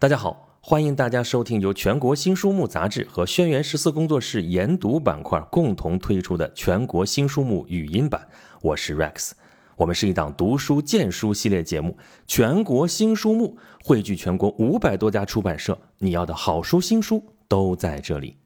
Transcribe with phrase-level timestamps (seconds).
[0.00, 8.28] 大家好，欢迎大家收听由全国新书目杂志和轩辕十四工作室研读板块共同推出的全国新书目语音版。
[8.62, 9.32] 我是 Rex，
[9.74, 11.98] 我们是一档读书荐书系列节目，
[12.28, 18.36] 全国新书目汇聚全国五百多家出版社，你要的好书新书都在这里。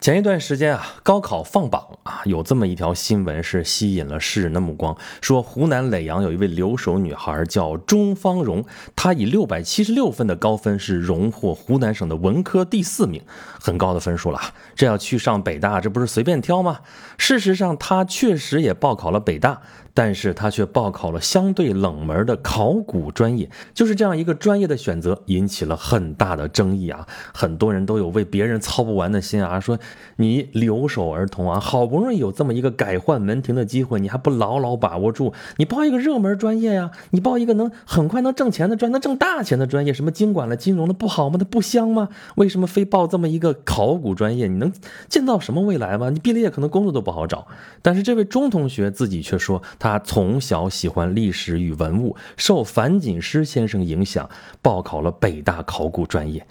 [0.00, 8.64] 前一段时间啊，高考放榜啊，有这么一条新闻是吸引了世人的目光，说湖南耒阳有一位留守女孩叫钟芳蓉，
[8.94, 13.20] 她以六百七十六分的高分是荣获湖南省的文科第四名，
[13.58, 14.40] 很高的分数了。
[14.76, 16.78] 这要去上北大，这不是随便挑吗？
[17.18, 19.62] 事实上，她确实也报考了北大。
[19.98, 27.04] 但是他却报考了相对冷门的考古专业，就是这样一个专业的选择引起了很大的争议啊！
[27.34, 29.76] 很多人都有为别人操不完的心啊，说
[30.14, 35.32] 你留守儿童啊，好不容易有这么一个改换门庭的机会，你还不牢牢把握住？
[35.56, 41.36] 你报一个热门专业呀，你报一个能很快能挣钱的专，能挣大钱的专业，什么经管了、金融的不好吗？
[41.40, 42.08] 它不香吗？
[42.36, 44.46] 为什么非报这么一个考古专业？
[44.46, 44.72] 你能
[45.08, 46.10] 见到什么未来吗？
[46.10, 47.48] 你毕了业可能工作都不好找。
[47.82, 49.87] 但是这位钟同学自己却说他。
[49.88, 54.28] 他从小喜欢历史与文物，受樊锦诗先生影响，
[54.60, 56.46] 报考了北大考古专业。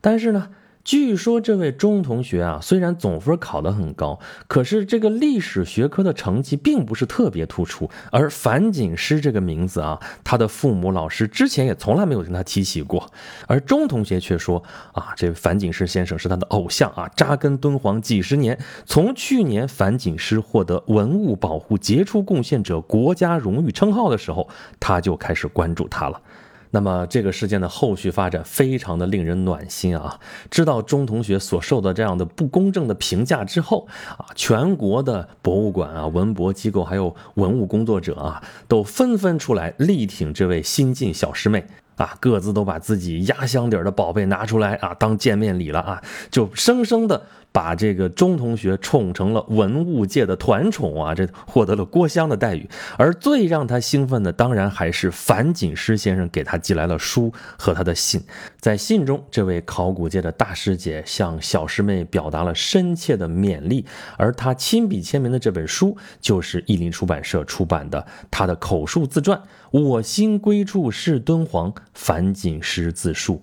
[0.00, 0.50] 但是呢？
[0.86, 7.90] 据说这位钟同学啊，虽然总分考得很高，可是这个历史学科的成绩并不是特别突出。
[8.12, 13.10] 而樊锦诗这个名字啊，他的父母、老师之前也从来没有跟他提起过。
[13.48, 18.56] 而钟同学却说啊，这位樊锦诗先生是他的偶像啊，扎根敦煌几十年。
[18.84, 24.48] 从去年樊锦诗获得文物保护杰出贡献者国家荣誉称号的时候，
[24.78, 26.22] 他就开始关注他了。
[26.70, 30.18] 那么这个事件的后续发展非常的令人暖心啊！
[30.50, 33.86] 知道钟同学所受的这样的不公正的评价之后
[34.16, 47.22] 啊，全国的博物馆啊、文博机构还有文物工作者啊，都纷纷出来力挺这位新晋小师妹啊，各自都把自己压箱底儿的宝贝拿出来啊，当见面礼了啊，就生生的。
[47.52, 52.68] 把这个钟同学宠成了文物界的团宠啊，这获得了郭襄的待遇。
[52.98, 58.22] 而最让他兴奋的，当然还是樊锦诗先生给他寄来了书和他的信。
[58.60, 63.86] 在信中，这位考古界的大师姐向小师妹表达了深切的勉励，
[64.18, 69.38] 而他亲笔签名的这本书，就是译林出版社出版的他的口述自传
[69.82, 73.42] 《我心归处是敦煌》，樊锦诗自述。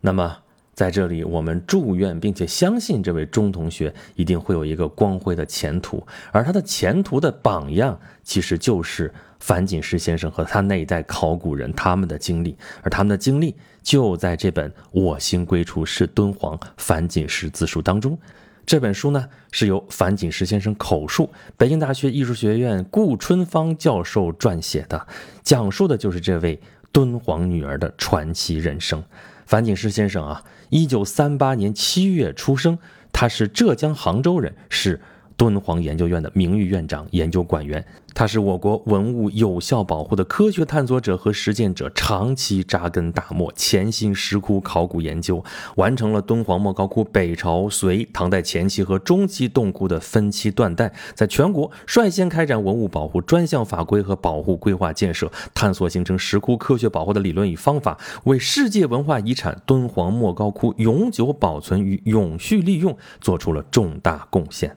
[0.00, 0.38] 那么。
[0.74, 18.18] 在这里，我们祝愿并且相信这位钟同学一定会有一个光辉的前途，而他的前途的榜样，其实就是樊锦诗先生和他那一代考古人他们的经历，而他们的经历就在这本《我心归处是敦煌》樊锦诗自述当中。
[18.66, 25.06] 这本书呢，是由樊锦诗先生口述，北京大学艺术学院顾春芳教授撰写的，
[25.42, 26.60] 讲述的就是这位
[26.90, 29.02] 敦煌女儿的传奇人生。
[29.46, 32.78] 樊锦诗先生啊，一九三八年七月出生，
[33.12, 35.00] 他是浙江杭州人，是。
[35.36, 37.84] 敦煌研究院的名誉院长、研究馆员，
[38.14, 45.44] 他是我国文物有效保护的科学探索者和实践者，长期扎根大漠，潜心石窟考古研究，
[45.76, 64.76] 完成了敦煌莫高窟北朝、隋、唐代前期和中期洞窟的分期断代，在全国率先开展文物保护专项法规和保护规划建设，探索形成石窟科学保护的理论与方法，为世界文化遗产敦煌莫高窟永久保存与永续利用做出了重大贡献。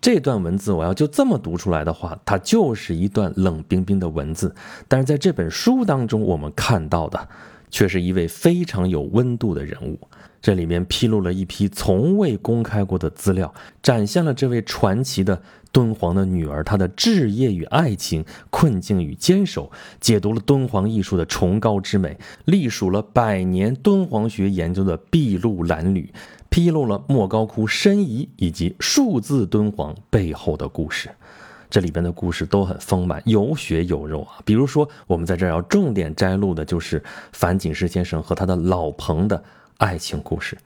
[0.00, 4.54] 这段文字我要就这么读出来的话，它就是一段冷冰冰的文字。
[4.86, 7.28] 但是在这本书当中，我们看到的
[7.70, 9.98] 却是一位非常有温度的人物。
[10.40, 13.52] 这里面披露了一批从未公开过的资料，
[13.82, 15.42] 展现了这位传奇的
[15.72, 19.70] 敦煌的女儿她的置业与爱情、困境与坚守，
[20.00, 26.12] 解读了敦煌艺术的崇高之美，隶属了百年敦煌学研究的筚路蓝缕。
[26.48, 31.10] 披露了莫高窟申遗以及数字敦煌背后的故事，
[31.68, 34.38] 这里边的故事都很丰满，有血有肉啊。
[34.42, 37.02] 比如说，我们在这儿要重点摘录的就是
[37.32, 39.42] 樊锦诗先生和他的老彭的
[39.78, 40.58] 爱情故事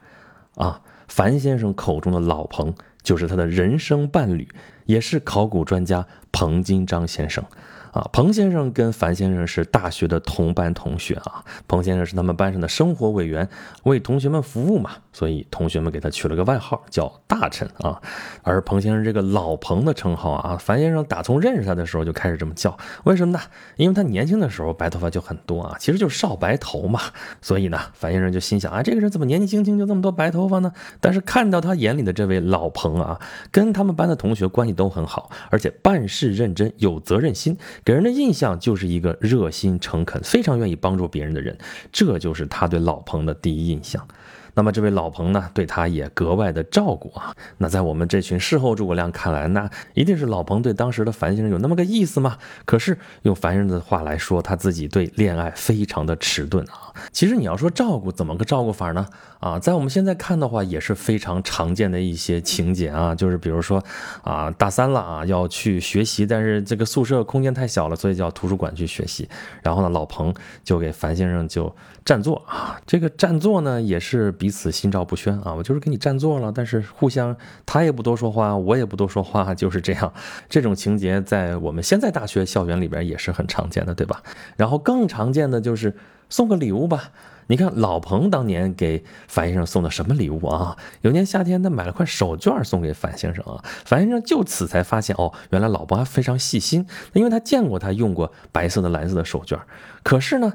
[0.55, 0.81] 啊。
[1.07, 2.73] 樊先生口中的老彭，
[3.03, 4.47] 就是他的人生伴侣，
[4.85, 7.43] 也是考古专家彭金章先生。
[7.91, 11.43] 啊，彭先生跟樊先生是大学的同班同学啊。
[11.67, 13.47] 彭先生是他们班上的生活委员，
[13.83, 18.01] 为同学们服务嘛，所以同学们给他取了个外号叫大臣啊。
[18.43, 22.77] 而彭先生这个老彭的称号啊，樊先生打从认识他的时候就开始这么叫。
[23.03, 23.39] 为什么呢？
[23.75, 27.01] 因为他年轻的时候白头发就很多啊，其实就是少白头嘛。
[27.41, 30.71] 所以呢，樊先生就心想啊，这个人怎么年纪轻轻就这么多白头发呢？
[31.01, 33.19] 但是看到他眼里的这位老彭啊，
[33.51, 37.57] 跟他们班的同学关系都很好，而且办事认真，有责任心。
[37.83, 41.57] 给人的印象就是一个热心诚恳、非常愿意帮助别人的人，
[41.91, 44.07] 这就是他对老彭的第一印象。
[44.53, 47.33] 那么这位老彭呢，对他也格外的照顾啊。
[47.59, 52.37] 那在我们这群事后诸葛亮看来，那一定是老彭对当时的樊先生有那么个意思嘛？
[52.65, 56.90] 可是用樊先生的话来说，他自己对恋爱非常的迟钝啊。
[57.11, 59.05] 其实你要说照顾，怎么个照顾法呢？
[59.39, 63.83] 啊，在我们现在看的话，也是非常常见的一些情节啊，就是比如说
[64.23, 69.29] 啊，大三了啊，要去学习，但是这个宿舍空间太小了，所以叫图书馆去学习。
[69.63, 70.33] 然后呢，老彭
[70.63, 71.73] 就给樊先生就
[72.03, 74.31] 占座啊，这个占座呢也是。
[74.41, 77.35] 彼此心照不宣啊，我就是给你占座了，但是互相
[77.65, 80.11] 他也不多说话，我也不多说话，就是这样。
[80.49, 84.23] 这种情节在我们现在大学校园里边也是很常见的，对吧？
[84.57, 85.95] 然后更常见的就是
[86.31, 87.11] 送个礼物吧。
[87.45, 90.75] 你看老彭当年给樊先生送的什么礼物啊？
[91.01, 99.59] 有年夏天他买了块手绢送给樊先生啊，樊先生就此才发现哦，原来老彭还非常细心，因为他见过他用过白色的、蓝色的手绢，
[100.01, 100.53] 可是呢，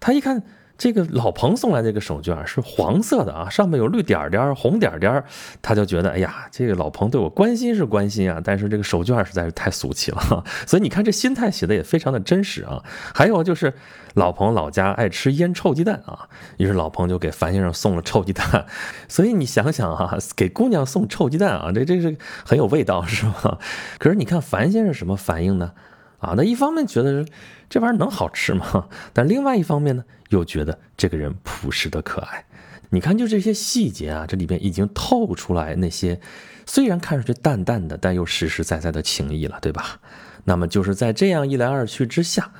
[0.00, 0.42] 他一看。
[0.78, 5.24] 这个老彭送来这个手绢是黄色的啊，上面有绿点点、红点点，
[5.62, 10.44] 他就觉得，哎呀，这个老彭对我关心是关心啊，但是这个手绢实在是太俗气了。
[10.66, 12.82] 所以你看这心态写的也非常的真实啊。
[13.14, 13.72] 还有就是
[14.14, 16.28] 老彭老家爱吃腌臭鸡蛋啊，
[16.58, 18.66] 于是老彭就给樊先生送了臭鸡蛋。
[19.08, 23.58] 所以你想想啊，给姑娘送臭鸡蛋啊，这这是很有味道是吧？
[23.98, 25.72] 可是你看樊先生什么反应呢？
[26.18, 27.26] 啊，那一方面觉得
[27.68, 28.88] 这玩意儿能好吃吗？
[29.12, 32.44] 但另外一方面呢，又觉得这个人朴实的可爱。
[32.90, 36.20] 你看，就这些细节啊，这里边已经透出来那些
[36.64, 40.00] 虽然看上去淡淡的，但又实实在在的情谊了，对吧？
[40.44, 42.50] 那么就是在这样一来二去之下，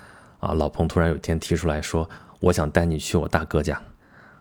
[0.40, 2.10] 啊，老彭突然有一天提出来说
[2.40, 3.80] ：“我想带你去我大哥家。”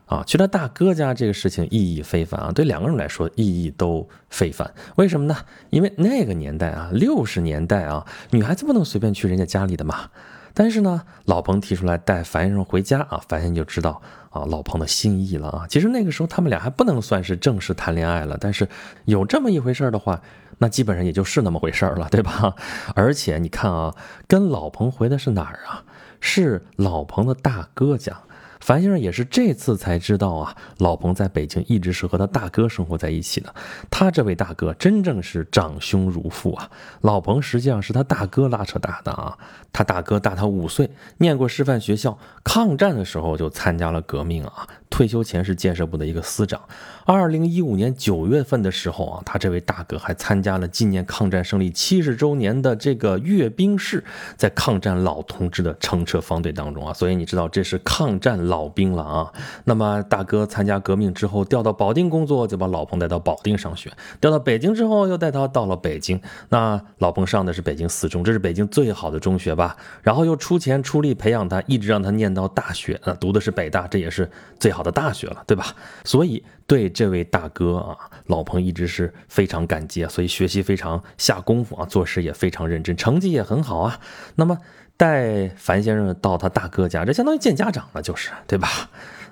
[0.06, 4.72] 啊，去他大哥家这个事情意义非凡啊，对两个人来说意义都非凡。
[4.98, 5.36] 为什么呢？
[5.72, 10.10] 因为那个年代啊，六十年代啊，女孩子不能随便去人家家里的嘛。
[10.54, 15.66] 但是呢，老彭提出来带樊先生回家啊，樊先生就知道啊老彭的心意了啊。
[15.68, 18.68] 其实那个时候他们俩还不能算是正式谈恋爱了，但是
[19.06, 20.22] 有这么一回事的话，
[20.60, 22.56] 那基本上也就是那么回事了，对吧？
[22.96, 23.94] 而且你看啊，
[24.28, 25.84] 跟老彭回的是哪儿啊？
[26.22, 28.22] 是老彭的大哥家。
[28.66, 33.54] 樊先生也是这次才知道啊，老彭在北京一直是和他大哥生活在一起的。
[33.92, 36.68] 他这位大哥真正是长兄如父啊，
[37.02, 39.38] 老彭实际上是他大哥拉扯大的啊。
[39.72, 40.90] 他大哥大他五岁，
[41.20, 44.68] 念过师范学校，抗战的时候就参加了革命啊。
[44.96, 46.62] 退休前是建设部的一个司长。
[47.04, 54.02] 二零一五年九月份的时候啊，他这位大哥还参加了纪念抗战胜利七十周年的这个阅兵式，
[54.38, 59.34] 在抗战老同志的乘车方队当中啊，所以你知道这是抗战老兵了啊。
[59.66, 63.90] 那么大哥参加革命之后调到保定工作，就把老彭带到保定上学；
[64.22, 66.18] 调到北京之后又带他到了北京。
[66.48, 69.76] 那老彭上的是北京四中，这是北京最好的中学吧？
[70.02, 74.92] 然后又出钱出力培养他，一直让他念到大学，那读的是北大，这也是最好的。
[74.94, 75.76] 大学了，对吧？
[76.06, 77.98] 所以对这位大哥啊，
[78.28, 84.00] 老彭一直是非常感激啊，所以学习非常下功夫啊，做事也非常认真，成绩也很好啊。
[84.36, 84.58] 那么
[84.96, 88.70] 带樊先生到他大哥家，这相当于见家长了，就是对吧？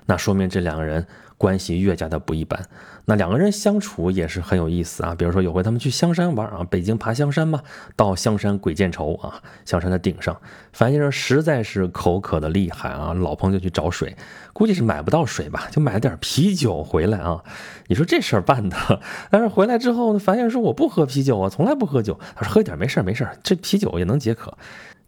[0.04, 1.06] 那说明这两个人。
[1.36, 2.64] 关系越加的不一般，
[3.04, 5.14] 那两个人相处也是很有意思啊。
[5.14, 7.62] 比如说有回他们去香山玩啊，北京爬香山嘛，
[7.96, 10.40] 到香山鬼见愁啊，香山的顶上，
[10.72, 14.16] 樊先生实在是口渴的厉害啊，老彭就去找水，
[14.52, 17.42] 估计是买不到水吧，就买了点啤酒回来啊。
[17.88, 19.00] 你说这事儿办的，
[19.30, 22.18] 但是回来之后呢，樊先生说我不喝啤酒啊，从来不喝酒。
[22.36, 24.56] 他说喝一点没事没事这啤酒也能解渴。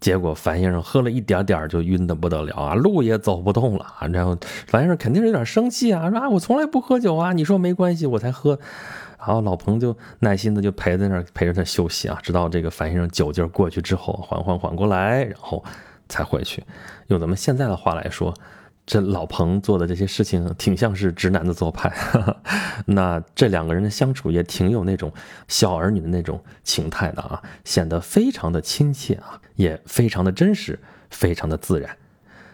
[0.06, 4.06] 结果樊先生喝了一点点就晕得不得了啊，路也走不动了啊。
[4.06, 4.36] 然后
[4.68, 8.56] 樊先生肯定是有点生气啊，说啊我从来不喝酒啊，你说没关系我才喝。
[9.18, 15.64] 然后老彭就耐心的就陪在那儿陪着他休息啊，直到这个樊先生酒劲过去之后，缓缓缓过来，然后
[16.08, 16.62] 才回去。
[17.08, 18.32] 用咱们现在的话来说。
[18.86, 21.92] 这老彭做的这些事情挺像是直男的做派，
[22.86, 25.12] 那这两个人的相处也挺有那种
[25.48, 30.78] 小儿女的那种情态的啊，显得非常的亲切啊，也非常的真实，
[31.10, 31.90] 非常的自然。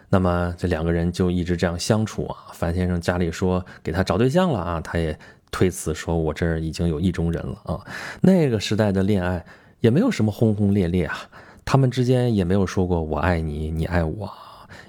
[0.09, 2.35] 那么这两个人就一直这样相处啊。
[2.51, 5.15] 樊先生家里说给他找对象了啊，他也
[5.51, 7.79] 推辞说，我这儿已经有意中人了啊。
[8.21, 9.45] 那个时代的恋爱
[9.81, 11.15] 也没有什么轰轰烈烈啊，
[11.63, 14.33] 他们之间也没有说过我爱你，你爱我。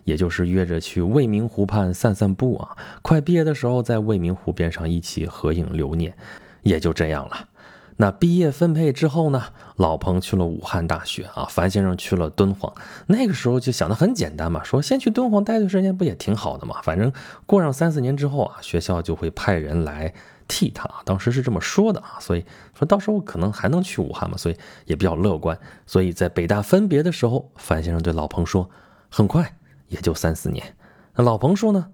[0.05, 6.17] 也就是约着去未名湖畔散散步啊，快毕业的时候在未名湖边上一起合影留念，
[6.63, 7.49] 也就这样了。
[7.97, 9.41] 那毕业分配之后呢，
[9.77, 12.75] 老彭去了武汉大学啊，樊先生去了敦煌。
[13.07, 16.83] 那个时候就想的很简单嘛，说先去敦煌待段时间不也挺好的嘛？
[16.83, 17.13] 反正
[17.47, 20.13] 过上三四年之后啊，学校就会派人来
[20.49, 20.91] 替他。
[21.05, 22.45] 当时是这么说的啊，所以
[22.77, 25.57] 说到时候可能还能去武汉嘛，所以也比较乐观。
[25.87, 28.69] 所以在北大分别的时候，樊先生对老彭说
[29.09, 29.55] ：“很快
[29.95, 30.77] 也就三四年。”
[31.15, 31.87] 那老彭说呢：“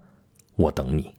[0.57, 1.13] 我等你。”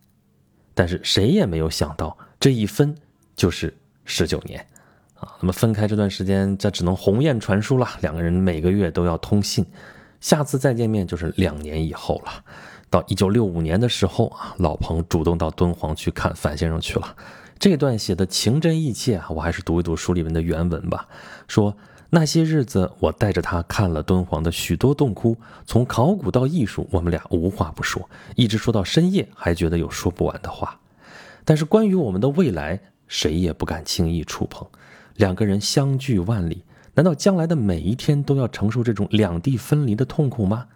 [0.75, 2.95] 但是谁也没有想到，这一分
[3.37, 3.73] 就是
[4.05, 4.67] 十九年。
[5.15, 7.89] 啊，那么分开这段时间，这只能鸿雁传书了。
[8.01, 9.65] 两个人每个月都要通信，
[10.21, 12.45] 下次再见面就是两年以后了。
[12.91, 17.15] 到一九六五年的时候啊，老彭主动到敦煌去看樊先生去了。
[17.59, 21.07] 这段写的情真意切啊，我还是读一读书里面的原文吧。
[21.47, 21.77] 说
[22.15, 30.79] 那些日子，我带着他看了敦煌的许多洞窟，从考古到艺术，我们俩无话不说，一直说到深夜，还觉得有说不完的话。
[31.43, 32.79] 但是关于我们的未来，
[33.09, 34.69] 谁也不敢轻易触碰。
[35.17, 40.67] 两个人相距万里，难道将来的每一天都要承受这种两地分离的痛苦吗？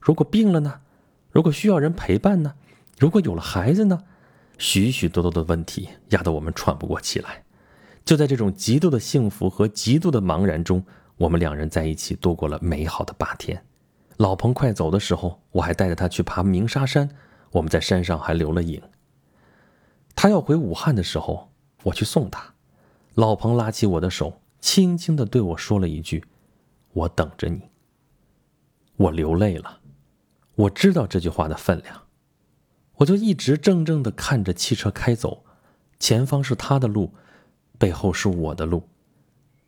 [0.00, 0.80] 如果病了呢？
[1.30, 2.54] 如果需要人陪伴呢？
[2.98, 4.02] 如果有了孩子呢？
[4.58, 7.44] 许许多多的问题压得我们喘不过气来。
[8.04, 10.84] 就在这种极度的幸福和极度的茫然中，
[11.16, 13.64] 我们两人在一起度过了美好的八天。
[14.16, 17.08] 老彭快走的时候，我还带着他去爬鸣沙山，
[17.52, 18.82] 我们在山上还留了影。
[20.14, 21.50] 他要回武汉的时候，
[21.84, 22.54] 我去送他。
[23.14, 26.24] 老彭拉起我的手，轻轻地对我说了一句
[26.92, 27.62] ：“我等着你。”
[28.96, 29.80] 我流泪了，
[30.54, 32.02] 我知道这句话的分量，
[32.96, 35.44] 我就一直怔怔地看着汽车开走，
[35.98, 37.14] 前方是他的路，
[37.80, 38.82] 背后是我的路。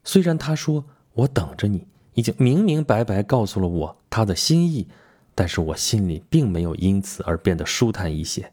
[0.05, 4.87] 虽然他说“我等着你”，已经明明白白告诉了我他的心意，
[5.35, 8.53] 但是我心里并没有因此而变得舒坦一些，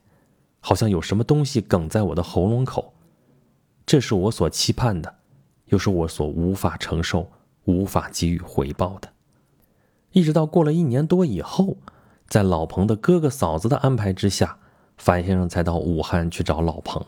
[0.62, 2.94] 好像有什么东西梗在我的喉咙口。
[3.86, 5.14] 这是我所期盼的，
[5.66, 7.30] 又是我所无法承受、
[7.66, 9.10] 无法给予回报的。
[10.14, 11.76] 一直到过了一年多以后，
[12.30, 14.58] 在老彭的哥哥嫂子的安排之下，
[14.98, 17.06] 樊先生才到武汉去找老彭。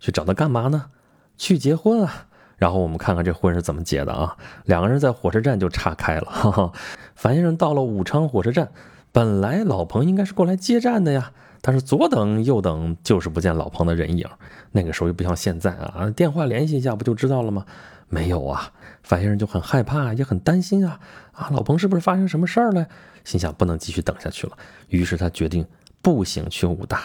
[0.00, 0.86] 去找他干嘛呢？
[1.36, 2.26] 去结婚啊！
[2.56, 4.36] 然后我们看看这婚是怎么结的啊？
[4.64, 6.26] 两个人在火车站就岔开了。
[6.30, 6.72] 哈哈，
[7.14, 8.70] 樊先生到了武昌火车站，
[9.10, 11.32] 本来老彭应该是过来接站的呀。
[11.60, 14.28] 但是左等右等，就是不见老彭的人影。
[14.72, 17.64] 那个时候又不像现在啊，电话联系一下不就知道了吗？
[18.08, 18.72] 没有啊，
[19.02, 20.98] 樊先生就很害怕，也很担心啊
[21.32, 22.86] 啊，老彭是不是发生什么事儿了？
[23.24, 24.56] 心想不能继续等下去了，
[24.88, 25.64] 于是他决定
[26.00, 27.02] 步行去武大。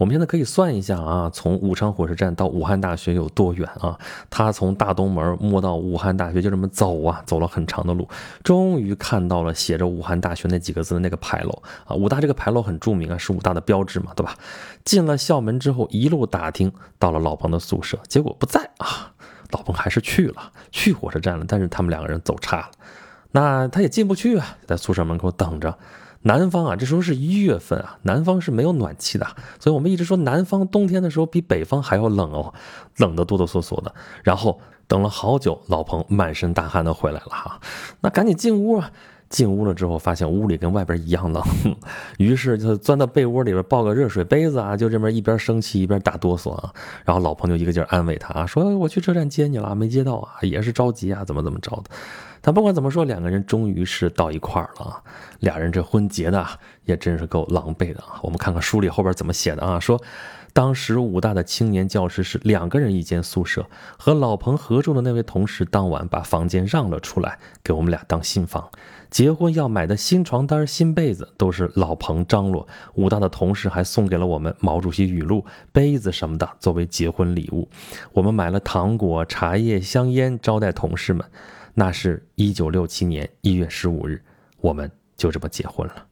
[0.00, 3.98] 我们现在可以算一下啊，从武昌火车站到武汉大学有多远啊？
[4.30, 8.08] 他从大东门摸到武汉大学就这么走啊，走了很长的路，
[8.42, 11.94] 终于看到了写着武汉大学那几个字的那个牌楼啊。
[11.94, 14.34] 武大这个牌楼很著名啊，是武大的标志嘛，对吧？
[14.86, 19.12] 进了校门之后，一路打听到了老彭的宿舍，结果不在啊。
[19.50, 22.70] 老彭还是去了，去火车站了，但是他们两个人走差了，
[23.32, 25.76] 那他也进不去啊，在宿舍门口等着。
[26.22, 29.26] 南方啊，这时候是一月份啊，南方是没有暖气的，
[29.58, 32.52] 所以我们一直说南方冬天的时候比北方还要冷哦，
[32.98, 33.94] 冷得哆哆嗦嗦的。
[34.22, 37.60] 然后等了好久，老彭满身大汗的回来了哈，
[38.00, 38.90] 那赶紧进屋啊。
[39.30, 41.40] 进屋了之后，发现屋里跟外边一样冷，
[42.18, 46.72] 于是就钻到被窝里边抱个热水杯子啊，就这边一边生气一边打哆嗦啊。
[47.04, 51.84] 然后老彭就一个劲儿安慰他啊，说我去车站接你了，没接到啊，也是着急啊，怎么怎么着的。
[52.42, 55.02] 但不管怎么说，两个人终于是到一块儿了啊！
[55.40, 56.46] 俩人这婚结的
[56.84, 58.18] 也真是够狼狈的啊！
[58.22, 59.78] 我们看看书里后边怎么写的啊？
[59.78, 60.00] 说
[60.52, 63.66] 当时武大的青年教师是两个人一间宿舍，
[63.96, 68.68] 和老彭合住的那位同事当晚把房间让了出来，给我们俩当新房。
[69.10, 72.66] 结婚要买的新床单、新被子都是老彭张罗。
[72.94, 77.68] 武大的同事还送给了我们毛主席语录、杯子什么的作为结婚礼物。
[78.12, 81.24] 我们买了糖果、茶叶、香烟招待同事们。
[81.74, 84.22] 那是一九六七年一月十五日，
[84.60, 86.06] 我们就这么结婚了，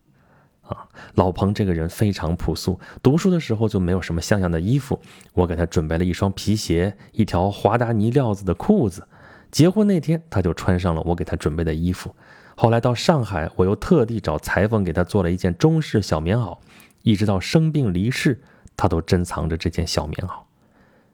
[0.62, 5.00] 啊，老彭这个人非常朴素，读书的时候就没有什么像样的衣服，
[5.32, 9.06] 我给他准备了一双皮鞋，一条华达尼料子的裤子，
[9.50, 12.14] 结婚那天他就穿上了我给他准备的衣服，
[12.56, 16.58] 后来到上海，我又特地找裁缝给他做了一件中式小棉袄，
[17.02, 18.40] 一直到生病离世，
[18.76, 20.42] 他都珍藏着这件小棉袄，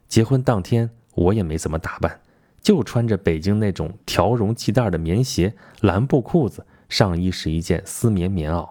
[0.08, 2.20] 结婚当天我也没怎么打扮。
[2.64, 8.71] 就穿着北京那种条绒系带的棉鞋、蓝布裤子，上衣是一件丝棉棉袄，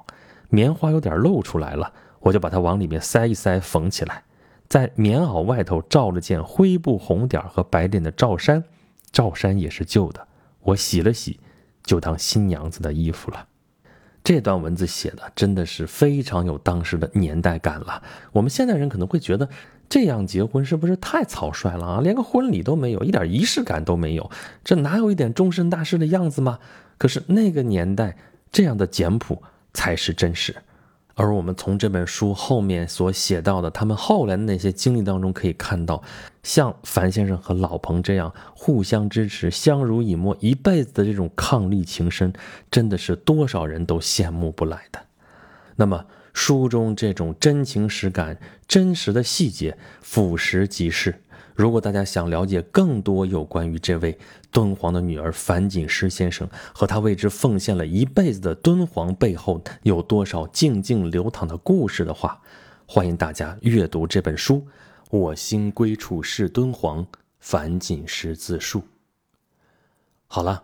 [0.49, 4.23] 棉花有点露出来了，我就把它往里面塞一塞，缝起来，
[4.67, 8.63] 在棉袄外头罩了件灰布红点和白点的罩衫，
[9.11, 10.27] 罩衫也是旧的，
[10.61, 11.39] 我洗了洗，
[11.83, 13.47] 就当新娘子的衣服了。
[14.23, 18.01] 这段文字写的真的是非常有当时的年代感了。
[18.31, 19.49] 我们现代人可能会觉得
[19.93, 22.01] 这样结婚是不是太草率了啊？
[22.01, 24.27] 连个婚礼都没有，一点仪式感都没有，
[24.63, 26.57] 这哪有一点终身大事的样子吗？
[26.97, 28.17] 可是那个年代
[28.51, 30.55] 这样的简朴才是真实。
[31.13, 36.01] 而我们从这本书后面所写到的他们后来的那些经历当中可以看到，
[36.41, 42.33] 像樊先生和老彭这样互相支持、相濡以沫一辈子的这种伉俪情深，
[42.71, 44.99] 真的是多少人都羡慕不来的。
[45.75, 48.37] 那么书中这种真情实感、
[48.67, 51.21] 真实的细节，俯拾即是。
[51.55, 54.17] 如果大家想了解更多有关于这位
[54.51, 62.41] 敦煌的女儿樊锦诗先生和他为之奉献了一辈子的敦煌背后有多少静静流淌的故事的话，
[62.87, 64.55] 欢迎大家阅读这本书
[65.11, 67.05] 《我心归处是敦煌》，
[67.39, 68.83] 樊锦诗自述。
[70.25, 70.63] 好了，